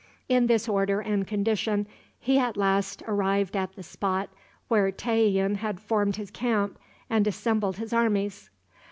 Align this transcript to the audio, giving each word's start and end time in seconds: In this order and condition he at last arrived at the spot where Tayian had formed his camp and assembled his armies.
In 0.27 0.47
this 0.47 0.67
order 0.67 0.99
and 0.99 1.27
condition 1.27 1.85
he 2.19 2.39
at 2.39 2.57
last 2.57 3.03
arrived 3.07 3.55
at 3.55 3.73
the 3.73 3.83
spot 3.83 4.31
where 4.67 4.89
Tayian 4.91 5.57
had 5.57 5.79
formed 5.79 6.15
his 6.15 6.31
camp 6.31 6.79
and 7.07 7.27
assembled 7.27 7.77
his 7.77 7.93
armies. 7.93 8.49